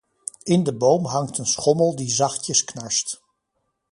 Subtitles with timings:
[0.43, 3.21] In de boom hangt een schommel die zachtjes knarst.